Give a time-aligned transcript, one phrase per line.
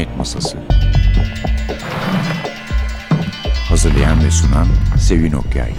[0.00, 0.58] Cinayet Masası
[3.68, 4.66] Hazırlayan ve sunan
[4.98, 5.72] Sevin Okyay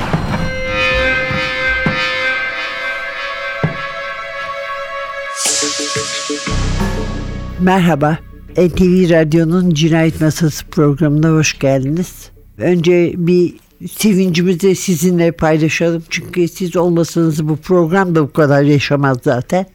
[7.60, 8.18] Merhaba,
[8.58, 12.30] NTV Radyo'nun Cinayet Masası programına hoş geldiniz.
[12.58, 13.54] Önce bir
[13.92, 16.04] sevincimizi sizinle paylaşalım.
[16.10, 19.66] Çünkü siz olmasanız bu program da bu kadar yaşamaz zaten.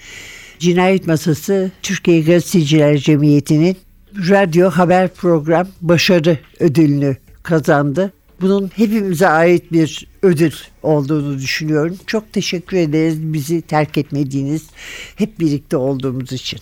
[0.59, 3.85] Cinayet Masası Türkiye Gazeteciler Cemiyeti'nin
[4.16, 8.12] radyo haber program başarı ödülünü kazandı.
[8.41, 10.52] Bunun hepimize ait bir ödül
[10.83, 11.97] olduğunu düşünüyorum.
[12.07, 14.66] Çok teşekkür ederiz bizi terk etmediğiniz,
[15.16, 16.60] hep birlikte olduğumuz için.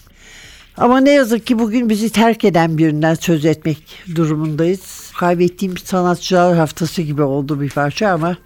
[0.77, 3.79] Ama ne yazık ki bugün bizi terk eden birinden söz etmek
[4.15, 5.13] durumundayız.
[5.19, 8.37] Kaybettiğim sanatçılar haftası gibi oldu bir parça ama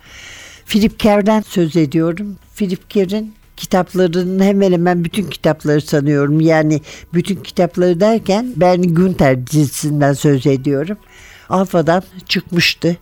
[0.66, 2.36] Philip Kerr'den söz ediyorum.
[2.56, 6.40] Philip Kerr'in kitaplarının hemen hemen bütün kitapları sanıyorum.
[6.40, 6.80] Yani
[7.14, 10.96] bütün kitapları derken ben Günter dizisinden söz ediyorum.
[11.48, 12.96] Alfa'dan çıkmıştı.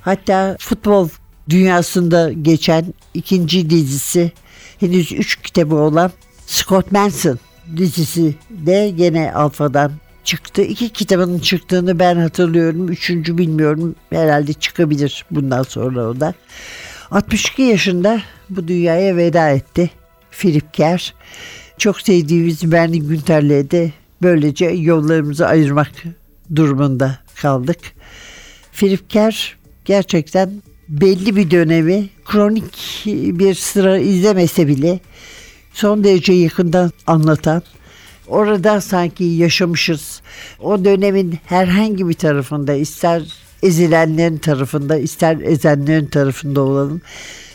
[0.00, 1.08] Hatta futbol
[1.48, 4.32] dünyasında geçen ikinci dizisi
[4.80, 6.10] henüz üç kitabı olan
[6.46, 7.38] Scott Manson
[7.76, 9.92] dizisi de gene Alfa'dan
[10.24, 10.62] çıktı.
[10.62, 12.88] İki kitabının çıktığını ben hatırlıyorum.
[12.88, 13.94] Üçüncü bilmiyorum.
[14.10, 16.34] Herhalde çıkabilir bundan sonra o da.
[17.10, 19.90] 62 yaşında bu dünyaya veda etti.
[20.32, 21.14] Philip Kerr.
[21.78, 25.92] Çok sevdiğimiz Bernie Günter'le de böylece yollarımızı ayırmak
[26.56, 27.78] durumunda kaldık.
[28.72, 35.00] Philip Kerr gerçekten belli bir dönemi kronik bir sıra izlemese bile
[35.72, 37.62] son derece yakından anlatan,
[38.28, 40.22] orada sanki yaşamışız.
[40.60, 43.22] O dönemin herhangi bir tarafında ister
[43.62, 47.00] ezilenlerin tarafında ister ezenlerin tarafında olalım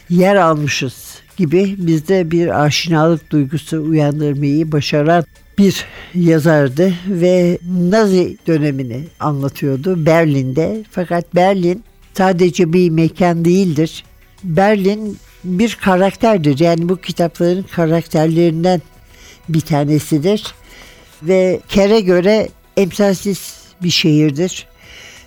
[0.09, 1.06] yer almışız
[1.37, 5.23] gibi bizde bir aşinalık duygusu uyandırmayı başaran
[5.57, 5.85] bir
[6.15, 10.83] yazardı ve Nazi dönemini anlatıyordu Berlin'de.
[10.91, 11.83] Fakat Berlin
[12.13, 14.03] sadece bir mekan değildir.
[14.43, 16.59] Berlin bir karakterdir.
[16.59, 18.81] Yani bu kitapların karakterlerinden
[19.49, 20.55] bir tanesidir.
[21.23, 24.67] Ve Kere göre emsalsiz bir şehirdir.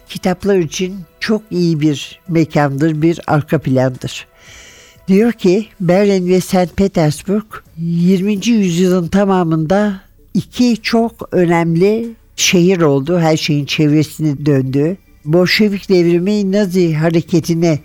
[0.08, 4.26] Kitaplar için çok iyi bir mekandır, bir arka plandır.
[5.10, 6.76] Diyor ki Berlin ve St.
[6.76, 7.44] Petersburg
[7.78, 8.46] 20.
[8.46, 10.00] yüzyılın tamamında
[10.34, 13.18] iki çok önemli şehir oldu.
[13.18, 14.96] Her şeyin çevresini döndü.
[15.24, 17.78] Bolşevik devrimi Nazi hareketine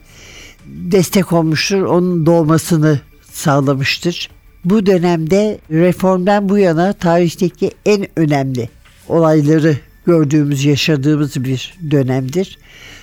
[0.65, 1.81] destek olmuştur.
[1.81, 2.99] Onun doğmasını
[3.31, 4.29] sağlamıştır.
[4.65, 8.69] Bu dönemde reformdan bu yana tarihteki en önemli
[9.07, 12.57] olayları gördüğümüz, yaşadığımız bir dönemdir.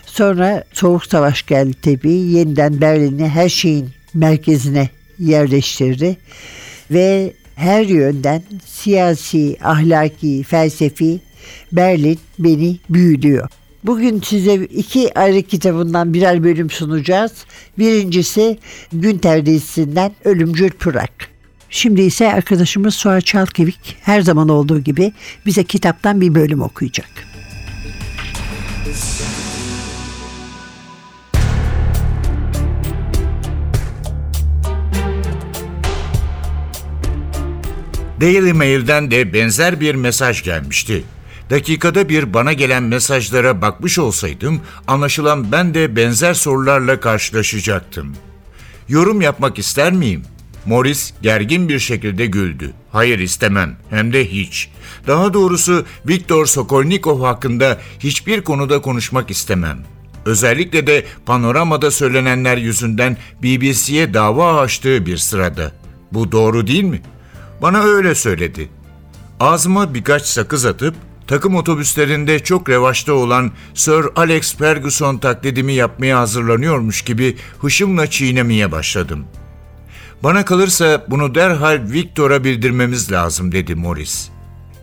[0.06, 2.12] Sonra Soğuk Savaş geldi tabii.
[2.12, 6.16] Yeniden Berlin'i her şeyin merkezine yerleştirdi.
[6.90, 11.20] Ve her yönden siyasi, ahlaki, felsefi
[11.72, 13.48] Berlin beni büyülüyor.
[13.84, 17.32] Bugün size iki ayrı kitabından birer bölüm sunacağız.
[17.78, 18.58] Birincisi
[18.92, 21.12] Günter dizisinden Ölümcül Pırak.
[21.70, 25.12] Şimdi ise arkadaşımız Suat Çalkevik her zaman olduğu gibi
[25.46, 27.10] bize kitaptan bir bölüm okuyacak.
[38.22, 41.04] Daily Mail'den de benzer bir mesaj gelmişti.
[41.50, 48.16] Dakikada bir bana gelen mesajlara bakmış olsaydım, anlaşılan ben de benzer sorularla karşılaşacaktım.
[48.88, 50.22] Yorum yapmak ister miyim?
[50.66, 52.72] Morris gergin bir şekilde güldü.
[52.92, 54.68] Hayır istemem, hem de hiç.
[55.06, 59.78] Daha doğrusu Viktor Sokolnikov hakkında hiçbir konuda konuşmak istemem.
[60.26, 65.72] Özellikle de panoramada söylenenler yüzünden BBC'ye dava açtığı bir sırada.
[66.12, 67.02] Bu doğru değil mi?
[67.62, 68.68] Bana öyle söyledi.
[69.40, 70.94] Ağzıma birkaç sakız atıp
[71.26, 79.24] takım otobüslerinde çok revaçta olan Sir Alex Ferguson taklidimi yapmaya hazırlanıyormuş gibi hışımla çiğnemeye başladım.
[80.22, 84.28] Bana kalırsa bunu derhal Victor'a bildirmemiz lazım dedi Morris.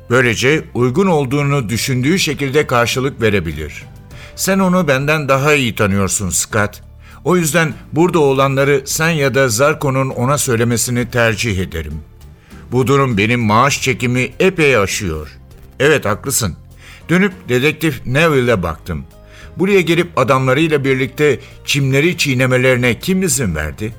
[0.09, 3.86] Böylece uygun olduğunu düşündüğü şekilde karşılık verebilir.
[4.36, 6.81] Sen onu benden daha iyi tanıyorsun Scott.
[7.24, 11.94] O yüzden burada olanları sen ya da Zarko'nun ona söylemesini tercih ederim.
[12.71, 15.30] Bu durum benim maaş çekimi epey aşıyor.
[15.80, 16.56] Evet haklısın.
[17.10, 19.06] Dönüp dedektif Neville'e baktım.
[19.57, 23.94] Buraya gelip adamlarıyla birlikte çimleri çiğnemelerine kim izin verdi?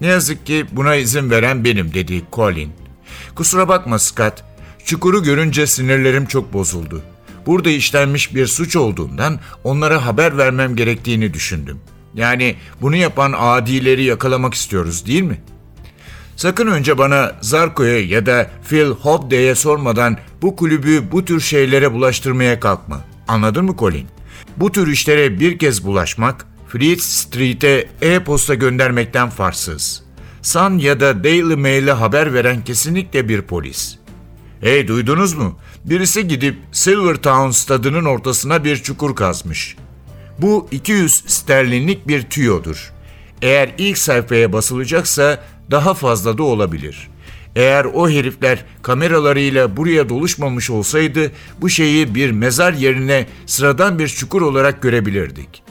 [0.00, 2.72] Ne yazık ki buna izin veren benim dedi Colin.
[3.34, 4.44] Kusura bakma Scott.
[4.84, 7.02] Çukuru görünce sinirlerim çok bozuldu.
[7.46, 11.80] Burada işlenmiş bir suç olduğundan onlara haber vermem gerektiğini düşündüm.
[12.14, 15.40] Yani bunu yapan adileri yakalamak istiyoruz değil mi?
[16.36, 22.60] Sakın önce bana Zarko'ya ya da Phil Hobday'e sormadan bu kulübü bu tür şeylere bulaştırmaya
[22.60, 23.00] kalkma.
[23.28, 24.06] Anladın mı Colin?
[24.56, 30.02] Bu tür işlere bir kez bulaşmak, Fleet Street'e e-posta göndermekten farksız.
[30.42, 33.98] Sun ya da Daily Mail'e haber veren kesinlikle bir polis.
[34.60, 35.58] Hey duydunuz mu?
[35.84, 39.76] Birisi gidip Silvertown stadının ortasına bir çukur kazmış.
[40.38, 42.92] Bu 200 sterlinlik bir tüyodur.
[43.42, 45.38] Eğer ilk sayfaya basılacaksa
[45.70, 47.08] daha fazla da olabilir.
[47.56, 54.42] Eğer o herifler kameralarıyla buraya doluşmamış olsaydı bu şeyi bir mezar yerine sıradan bir çukur
[54.42, 55.62] olarak görebilirdik.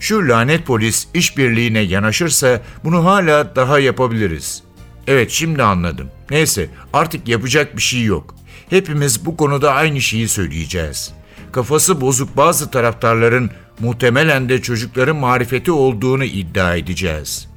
[0.00, 4.62] Şu lanet polis işbirliğine yanaşırsa bunu hala daha yapabiliriz.
[5.06, 6.10] Evet şimdi anladım.
[6.30, 8.34] Neyse artık yapacak bir şey yok.
[8.70, 11.12] Hepimiz bu konuda aynı şeyi söyleyeceğiz.
[11.52, 13.50] Kafası bozuk bazı taraftarların
[13.80, 17.48] muhtemelen de çocukların marifeti olduğunu iddia edeceğiz.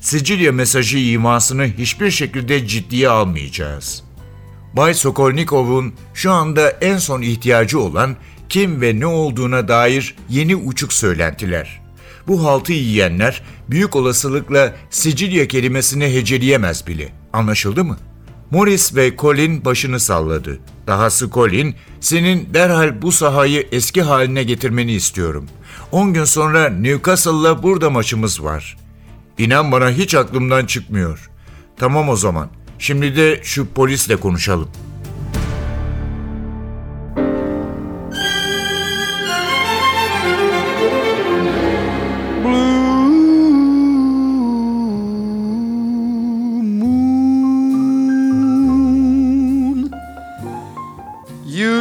[0.00, 4.02] Sicilya mesajı imasını hiçbir şekilde ciddiye almayacağız.
[4.72, 8.16] Bay Sokolnikov'un şu anda en son ihtiyacı olan
[8.48, 11.80] kim ve ne olduğuna dair yeni uçuk söylentiler.
[12.28, 17.12] Bu haltı yiyenler büyük olasılıkla Sicilya kelimesini heceleyemez bile.
[17.32, 17.98] Anlaşıldı mı?
[18.50, 20.58] Morris ve Colin başını salladı.
[20.86, 25.48] Dahası Colin, senin derhal bu sahayı eski haline getirmeni istiyorum.
[25.92, 28.76] 10 gün sonra Newcastle'la burada maçımız var.
[29.38, 31.30] İnan bana hiç aklımdan çıkmıyor.
[31.76, 32.48] Tamam o zaman.
[32.78, 34.68] Şimdi de şu polisle konuşalım.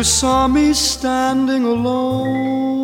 [0.06, 2.75] Saw me standing alone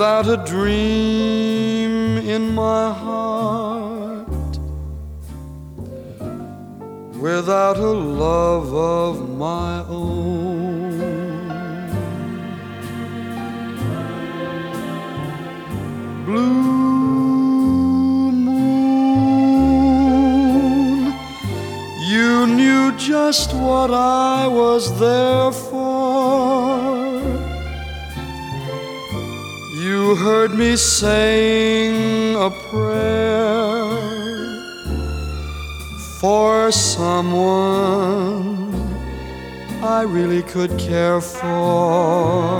[0.00, 4.58] without a dream in my heart,
[7.18, 7.92] without a
[8.22, 10.96] love of my own.
[16.24, 16.62] Blue
[18.32, 19.54] moon,
[22.08, 26.09] you knew just what I was there for.
[30.10, 33.86] You heard me saying a prayer
[36.18, 37.94] for someone
[39.80, 42.58] I really could care for.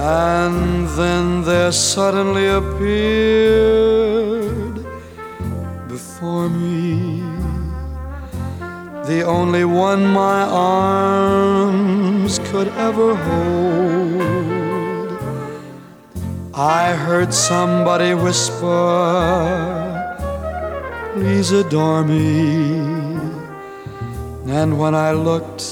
[0.00, 2.82] And then there suddenly appeared
[5.86, 7.11] before me
[9.12, 14.30] the only one my arms could ever hold.
[16.54, 18.78] I heard somebody whisper,
[21.14, 22.22] Please adore me.
[24.60, 25.62] And when I looked,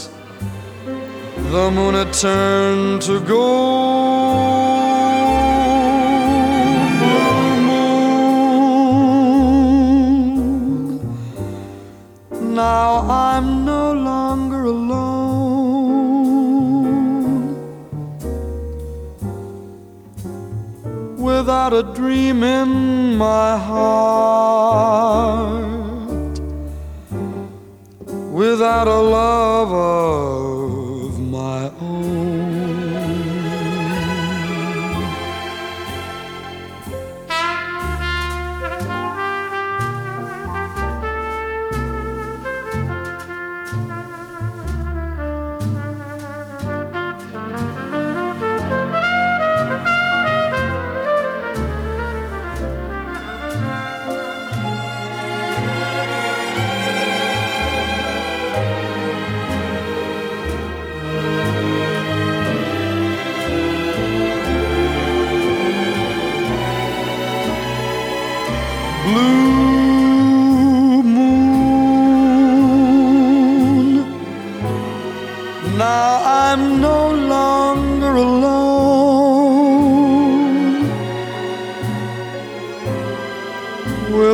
[1.55, 4.70] the moon had turned to gold.
[12.61, 15.17] Now I'm no longer alone.
[21.17, 22.69] Without a dream in
[23.17, 24.51] my heart
[28.41, 29.73] without a love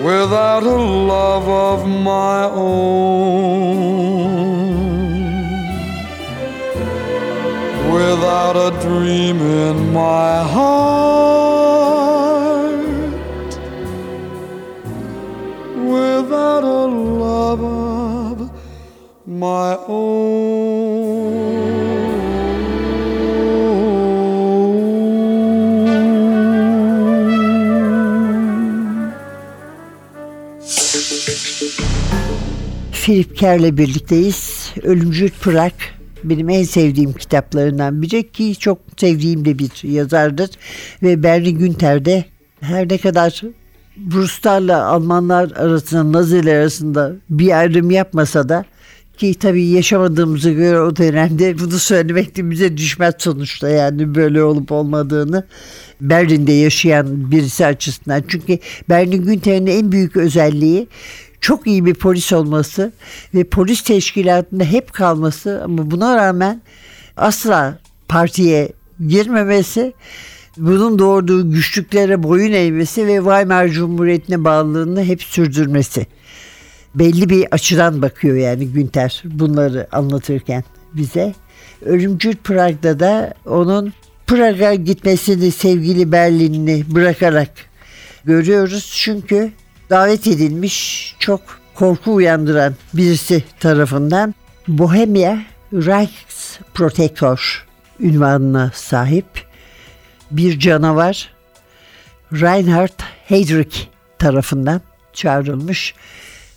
[0.02, 0.80] Without a
[1.12, 3.90] love of my own.
[7.92, 11.60] without a dream in my heart,
[15.76, 18.50] without a love of
[19.26, 21.09] my own.
[32.92, 34.72] Philip Kerr'le birlikteyiz.
[34.82, 35.74] Ölümcül Pırak
[36.24, 40.50] benim en sevdiğim kitaplarından biri ki çok sevdiğim de bir yazardır.
[41.02, 42.24] Ve Bernie Günter de
[42.60, 43.42] her ne kadar
[44.12, 48.64] Ruslarla Almanlar arasında, Naziler arasında bir ayrım yapmasa da
[49.20, 54.72] ki tabii yaşamadığımızı göre o dönemde bunu söylemek de bize düşmez sonuçta yani böyle olup
[54.72, 55.46] olmadığını
[56.00, 58.24] Berlin'de yaşayan birisi açısından.
[58.28, 58.58] Çünkü
[58.88, 60.88] Berlin Günter'in en büyük özelliği
[61.40, 62.92] çok iyi bir polis olması
[63.34, 66.62] ve polis teşkilatında hep kalması ama buna rağmen
[67.16, 68.72] asla partiye
[69.08, 69.92] girmemesi
[70.56, 76.06] bunun doğurduğu güçlüklere boyun eğmesi ve Weimar Cumhuriyeti'ne bağlılığını hep sürdürmesi.
[76.94, 81.34] Belli bir açıdan bakıyor yani Günter bunları anlatırken bize.
[81.84, 83.92] Ölümcül Prag'da da onun
[84.26, 87.50] Prag'a gitmesini sevgili Berlin'i bırakarak
[88.24, 88.92] görüyoruz.
[88.96, 89.50] Çünkü
[89.90, 91.40] davet edilmiş çok
[91.74, 94.34] korku uyandıran birisi tarafından
[94.68, 95.38] Bohemia
[95.72, 97.66] Reichsprotektor
[98.00, 99.26] ünvanına sahip
[100.30, 101.34] bir canavar
[102.32, 103.76] Reinhard Heydrich
[104.18, 104.80] tarafından
[105.12, 105.94] çağrılmış.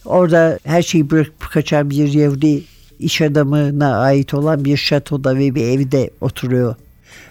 [0.05, 2.63] Orada her şeyi bırakıp kaçan bir Yahudi
[2.99, 6.75] iş adamına ait olan bir şatoda ve bir evde oturuyor.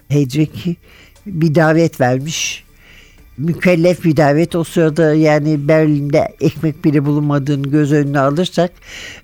[0.09, 0.75] Heydrich
[1.27, 2.65] bir davet vermiş.
[3.39, 4.57] Mükellef bir davet.
[4.57, 8.71] O sırada yani Berlin'de ekmek bile bulunmadığını göz önüne alırsak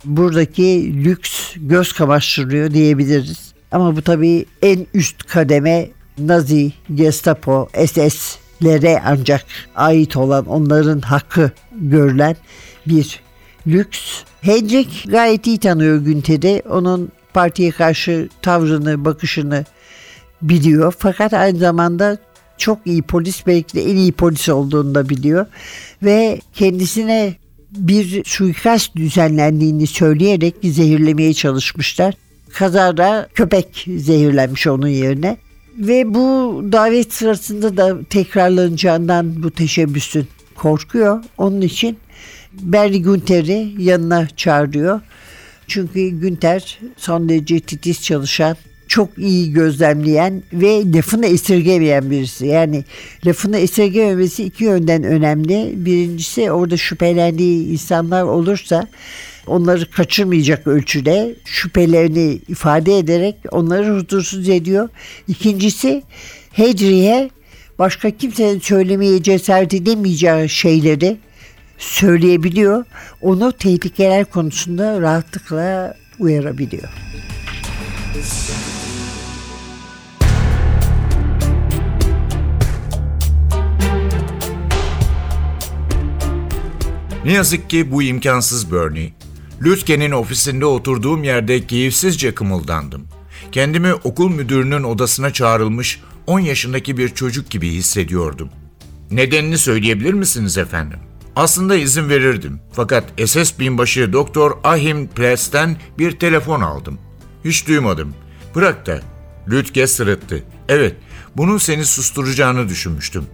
[0.05, 3.53] buradaki lüks göz kamaştırıyor diyebiliriz.
[3.73, 5.89] Ama bu tabii en üst kademe
[6.19, 9.45] Nazi, Gestapo, SS'lere ancak
[9.77, 12.37] ait olan onların hakkı görülen
[12.87, 13.21] bir
[13.69, 14.23] lüks.
[14.41, 16.63] Hendrik gayet iyi tanıyor Günter'i.
[16.71, 19.65] Onun partiye karşı tavrını, bakışını
[20.43, 20.95] biliyor.
[20.99, 22.19] Fakat aynı zamanda
[22.59, 25.47] çok iyi polis belki de en iyi polis olduğunu da biliyor.
[26.03, 27.35] Ve kendisine
[27.71, 32.15] bir suikast düzenlendiğini söyleyerek zehirlemeye çalışmışlar.
[32.53, 35.37] Kazara köpek zehirlenmiş onun yerine.
[35.79, 41.23] Ve bu davet sırasında da tekrarlanacağından bu teşebbüsün korkuyor.
[41.39, 41.99] Onun için
[42.53, 45.01] Berli Günter'i yanına çağırıyor.
[45.67, 48.57] Çünkü Günter son derece titiz çalışan,
[48.89, 52.47] çok iyi gözlemleyen ve lafını esirgemeyen birisi.
[52.47, 52.85] Yani
[53.27, 55.73] lafını esirgememesi iki yönden önemli.
[55.77, 58.87] Birincisi orada şüphelendiği insanlar olursa
[59.47, 64.89] onları kaçırmayacak ölçüde şüphelerini ifade ederek onları huzursuz ediyor.
[65.29, 66.03] İkincisi
[66.53, 67.31] Hedri'ye
[67.79, 71.17] başka kimsenin söylemeye cesaret edemeyeceği şeyleri
[71.79, 72.85] söyleyebiliyor.
[73.21, 76.89] Onu tehlikeler konusunda rahatlıkla uyarabiliyor.
[87.25, 89.13] Ne yazık ki bu imkansız Bernie.
[89.63, 93.07] Lütken'in ofisinde oturduğum yerde keyifsizce kımıldandım.
[93.53, 98.49] Kendimi okul müdürünün odasına çağrılmış 10 yaşındaki bir çocuk gibi hissediyordum.
[99.11, 100.99] Nedenini söyleyebilir misiniz efendim?
[101.39, 102.61] Aslında izin verirdim.
[102.73, 106.99] Fakat SS binbaşı Doktor Ahim Pless'ten bir telefon aldım.
[107.45, 108.15] Hiç duymadım.
[108.55, 109.01] Bırak da.
[109.49, 110.45] Lütke sırıttı.
[110.69, 110.97] Evet,
[111.37, 113.25] bunun seni susturacağını düşünmüştüm.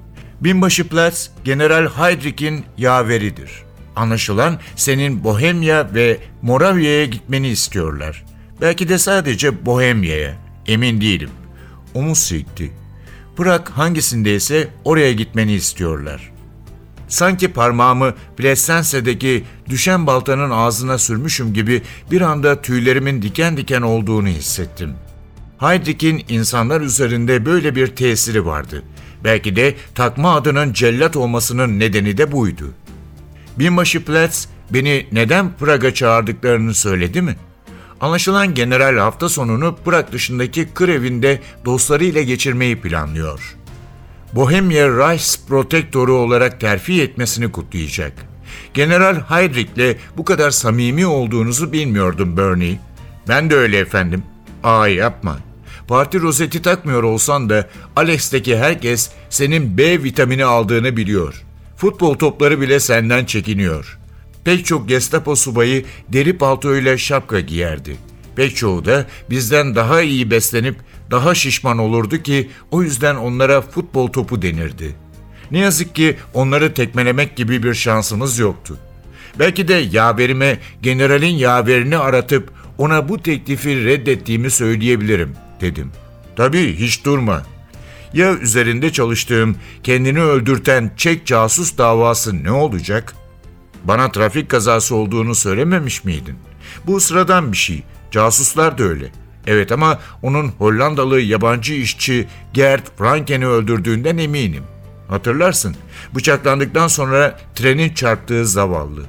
[0.40, 3.50] Binbaşı Platz, General Heydrich'in yaveridir.
[3.96, 8.24] Anlaşılan senin Bohemya ve Moravya'ya gitmeni istiyorlar.
[8.60, 10.34] Belki de sadece Bohemya'ya.
[10.66, 11.30] Emin değilim.
[11.94, 12.72] Omuz silkti.
[13.38, 16.33] Bırak hangisindeyse oraya gitmeni istiyorlar.
[17.08, 24.94] Sanki parmağımı Plessense'deki düşen baltanın ağzına sürmüşüm gibi bir anda tüylerimin diken diken olduğunu hissettim.
[25.58, 28.82] Heydrich'in insanlar üzerinde böyle bir tesiri vardı.
[29.24, 32.70] Belki de takma adının cellat olmasının nedeni de buydu.
[33.58, 37.36] Binbaşı Platz beni neden Prag'a çağırdıklarını söyledi mi?
[38.00, 43.56] Anlaşılan general hafta sonunu Prag dışındaki kır evinde dostlarıyla geçirmeyi planlıyor.
[44.34, 48.12] Bohemia Reichsprotektoru olarak terfi etmesini kutlayacak.
[48.74, 52.78] General Heydrich'le bu kadar samimi olduğunuzu bilmiyordum Bernie.
[53.28, 54.22] Ben de öyle efendim.
[54.62, 55.38] Aa yapma.
[55.88, 61.44] Parti rozeti takmıyor olsan da Alex'teki herkes senin B vitamini aldığını biliyor.
[61.76, 63.98] Futbol topları bile senden çekiniyor.
[64.44, 67.96] Pek çok Gestapo subayı deri paltoyla şapka giyerdi.
[68.36, 70.76] Pek çoğu da bizden daha iyi beslenip
[71.10, 74.94] daha şişman olurdu ki o yüzden onlara futbol topu denirdi.
[75.50, 78.78] Ne yazık ki onları tekmelemek gibi bir şansımız yoktu.
[79.38, 85.92] Belki de yaverime generalin yaverini aratıp ona bu teklifi reddettiğimi söyleyebilirim dedim.
[86.36, 87.42] Tabii hiç durma.
[88.12, 93.14] Ya üzerinde çalıştığım kendini öldürten Çek casus davası ne olacak?
[93.84, 96.36] Bana trafik kazası olduğunu söylememiş miydin?
[96.86, 97.82] Bu sıradan bir şey.
[98.10, 99.23] Casuslar da öyle.
[99.46, 104.62] Evet ama onun Hollandalı yabancı işçi Gert Franken'i öldürdüğünden eminim.
[105.08, 105.76] Hatırlarsın.
[106.14, 109.02] Bıçaklandıktan sonra trenin çarptığı zavallı.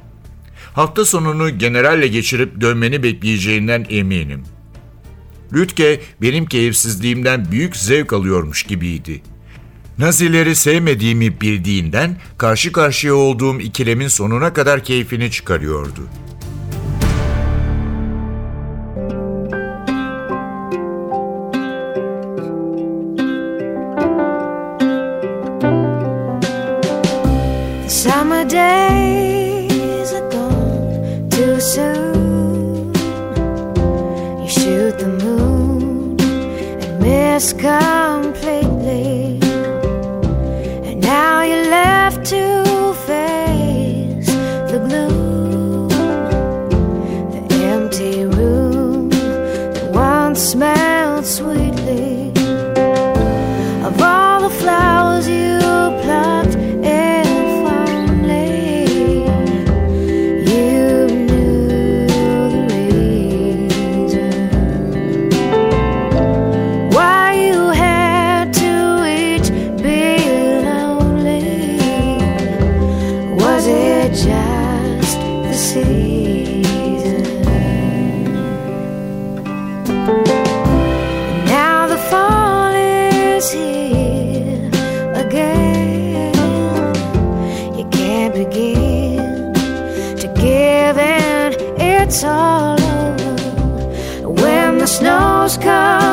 [0.73, 4.43] Hafta sonunu generalle geçirip dönmeni bekleyeceğinden eminim.
[5.53, 9.21] Lütke benim keyifsizliğimden büyük zevk alıyormuş gibiydi.
[9.97, 16.01] Nazileri sevmediğimi bildiğinden karşı karşıya olduğum ikilemin sonuna kadar keyfini çıkarıyordu.
[37.35, 38.33] Just complete.
[38.41, 38.64] please.
[92.05, 94.29] It's all over.
[94.29, 96.04] When the snows come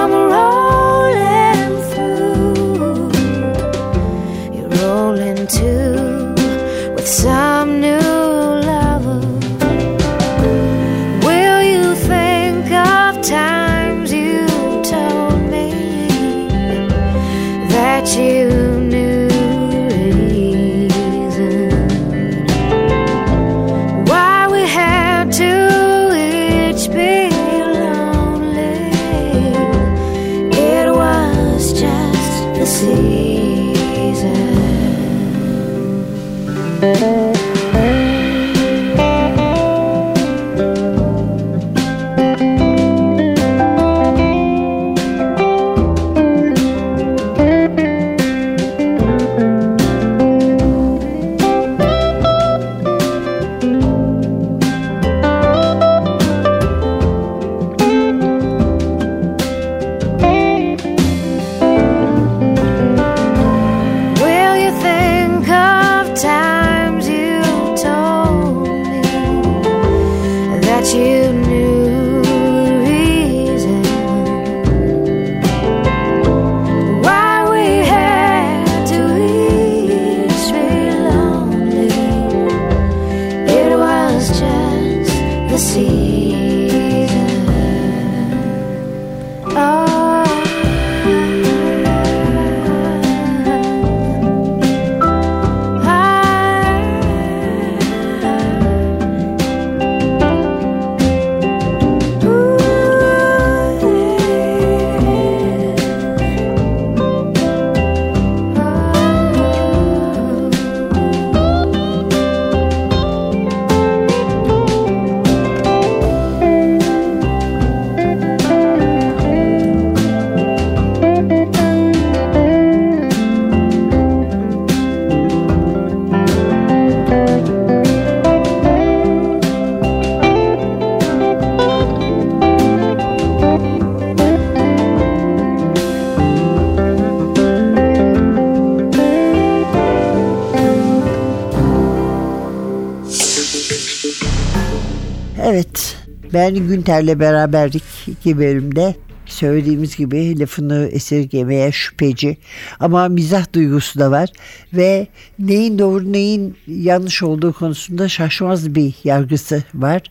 [146.32, 148.94] Ben Günter'le beraberdik iki bölümde.
[149.26, 152.36] Söylediğimiz gibi lafını esirgemeye şüpheci
[152.80, 154.30] ama mizah duygusu da var
[154.72, 155.06] ve
[155.38, 160.02] neyin doğru neyin yanlış olduğu konusunda şaşmaz bir yargısı var.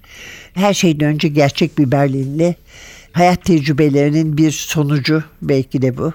[0.53, 2.55] Her şeyden önce gerçek bir Berlinli
[3.11, 6.13] hayat tecrübelerinin bir sonucu belki de bu.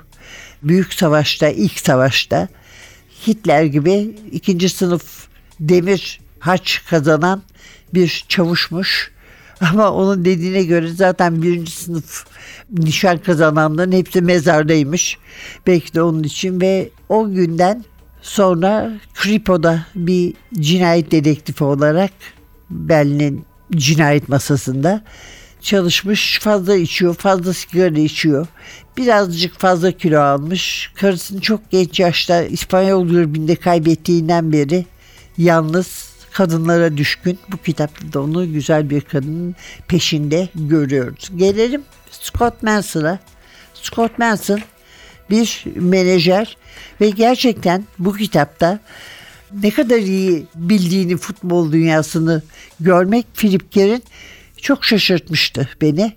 [0.62, 2.48] Büyük savaşta, ilk savaşta
[3.26, 5.26] Hitler gibi ikinci sınıf
[5.60, 7.42] demir haç kazanan
[7.94, 9.15] bir çavuşmuş.
[9.72, 12.26] Ama onun dediğine göre zaten birinci sınıf
[12.70, 15.18] nişan kazananların hepsi mezardaymış.
[15.66, 17.84] Belki de onun için ve o günden
[18.26, 22.10] Sonra Kripo'da bir cinayet dedektifi olarak
[22.70, 25.04] Berlin'in cinayet masasında
[25.60, 26.40] çalışmış.
[26.42, 28.46] Fazla içiyor, fazla sigara içiyor.
[28.96, 30.92] Birazcık fazla kilo almış.
[30.94, 34.86] Karısını çok genç yaşta İspanyol Gürbi'nde kaybettiğinden beri
[35.38, 36.05] yalnız
[36.36, 37.38] kadınlara düşkün.
[37.52, 39.54] Bu kitapta da onu güzel bir kadının
[39.88, 41.30] peşinde görüyoruz.
[41.36, 43.18] Gelelim Scott Manson'a.
[43.74, 44.60] Scott Manson
[45.30, 46.56] bir menajer
[47.00, 48.78] ve gerçekten bu kitapta
[49.62, 52.42] ne kadar iyi bildiğini futbol dünyasını
[52.80, 54.02] görmek Philip Kerr'in
[54.60, 56.12] çok şaşırtmıştı beni.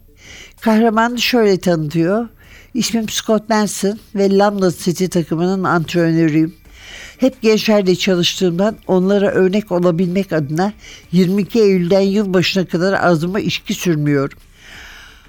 [0.62, 2.28] Kahramanı şöyle tanıtıyor.
[2.74, 6.59] İsmim Scott Manson ve London City takımının antrenörüyüm.
[7.20, 10.74] Hep gençlerle çalıştığımdan onlara örnek olabilmek adına
[11.12, 14.38] 22 Eylül'den yılbaşına kadar ağzıma içki sürmüyorum.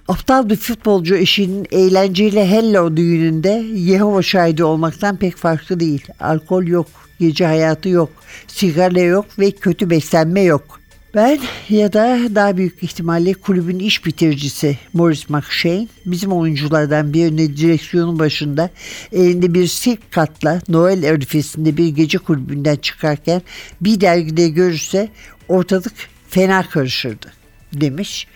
[0.08, 6.04] Aptal bir futbolcu eşinin eğlenceyle Hello düğününde Yehova şahidi olmaktan pek farklı değil.
[6.20, 6.86] Alkol yok,
[7.20, 8.10] gece hayatı yok,
[8.46, 10.79] sigara yok ve kötü beslenme yok.
[11.14, 18.18] Ben ya da daha büyük ihtimalle kulübün iş bitiricisi Morris McShane bizim oyunculardan birinin direksiyonun
[18.18, 18.70] başında
[19.12, 23.42] elinde bir silk katla Noel arifesinde bir gece kulübünden çıkarken
[23.80, 25.08] bir dergide görürse
[25.48, 25.92] ortalık
[26.28, 27.32] fena karışırdı
[27.72, 28.26] demiş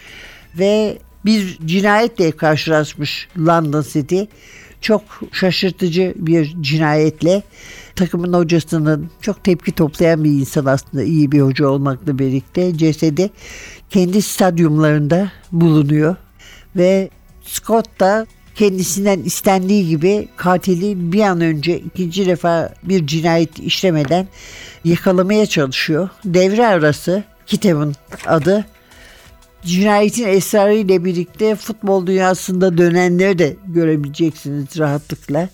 [0.59, 4.23] ve bir cinayetle karşılaşmış London City.
[4.81, 7.43] Çok şaşırtıcı bir cinayetle
[7.97, 13.31] takımın hocasının çok tepki toplayan bir insan aslında iyi bir hoca olmakla birlikte cesedi
[13.91, 16.17] kendi stadyumlarında bulunuyor
[16.77, 17.11] ve
[17.45, 24.29] Scott da kendisinden istendiği gibi katili bir an önce ikinci defa bir cinayet işlemeden
[24.85, 26.09] yakalamaya çalışıyor.
[26.25, 27.95] Devre arası kitabın
[28.27, 28.67] adı
[29.65, 35.49] cinayetin esrarı ile birlikte futbol dünyasında dönenleri de görebileceksiniz rahatlıkla.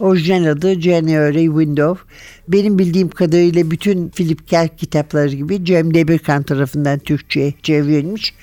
[0.00, 2.04] Orijinal adı January Window.
[2.48, 8.34] Benim bildiğim kadarıyla bütün Philip Kerr kitapları gibi Cem Demirkan tarafından Türkçe'ye çevrilmiş.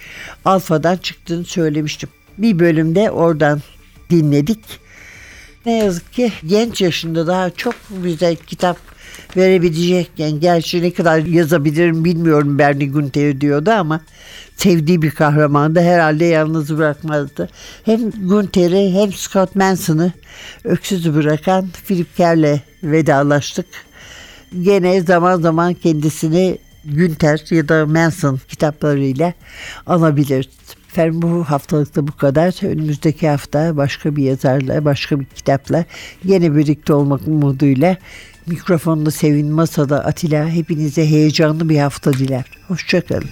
[0.46, 2.10] Alfa'dan çıktığını söylemiştim.
[2.38, 3.62] Bir bölümde oradan
[4.10, 4.60] dinledik.
[5.66, 8.78] Ne yazık ki genç yaşında daha çok güzel kitap
[9.38, 14.02] verebilecekken gerçi ne kadar yazabilirim bilmiyorum Bernie Günther diyordu ama
[14.56, 17.50] sevdiği bir kahramandı herhalde yalnız bırakmazdı.
[17.86, 20.12] Hem Günther'i hem Scott Manson'ı
[20.64, 23.66] öksüz bırakan Philip Kerr'le vedalaştık.
[24.62, 29.34] Gene zaman zaman kendisini Günther ya da Manson kitaplarıyla
[29.86, 30.48] anabiliriz.
[30.94, 32.66] Efendim bu haftalıkta bu kadar.
[32.66, 35.86] Önümüzdeki hafta başka bir yazarla, başka bir kitapla
[36.24, 37.98] yine birlikte olmak umuduyla
[38.46, 42.46] mikrofonda Sevin Masada Atilla hepinize heyecanlı bir hafta diler.
[42.68, 43.30] Hoşçakalın.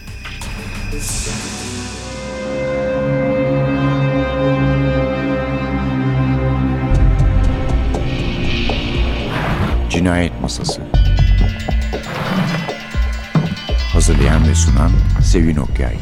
[9.89, 10.81] Cinayet Masası
[13.93, 14.91] Hazırlayan ve sunan
[15.23, 15.95] Sevin Okyay